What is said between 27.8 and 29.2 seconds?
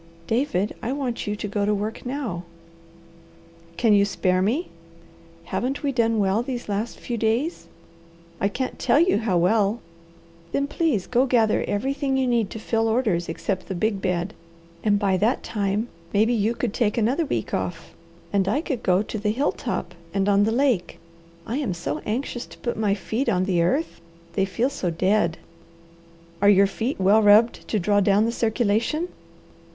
down the circulation?"